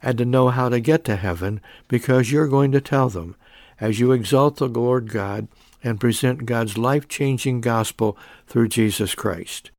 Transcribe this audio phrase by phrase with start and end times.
[0.00, 3.36] and to know how to get to heaven because you're going to tell them
[3.78, 5.46] as you exalt the Lord God
[5.84, 9.70] and present God's life-changing gospel through Jesus Christ.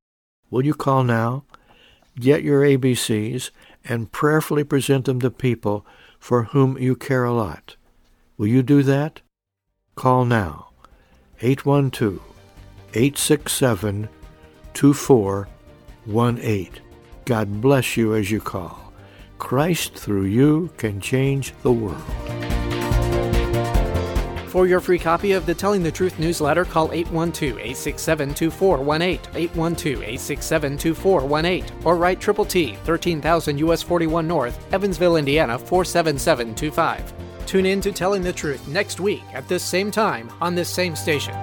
[0.52, 1.46] Will you call now?
[2.20, 3.50] Get your ABCs
[3.84, 5.88] and prayerfully present them to people
[6.20, 7.78] for whom you care a lot.
[8.38, 9.22] Will you do that?
[9.96, 10.70] Call now.
[11.42, 12.33] 812
[12.94, 14.10] 867
[14.74, 16.70] 2418.
[17.26, 18.94] God bless you as you call.
[19.38, 22.04] Christ through you can change the world.
[24.54, 32.22] For your free copy of the Telling the Truth newsletter, call 812-867-2418, 812-867-2418, or write
[32.22, 37.14] Triple T, 13,000 US 41 North, Evansville, Indiana 47725.
[37.48, 40.96] Tune in to Telling the Truth next week at this same time on this same
[40.96, 41.34] station.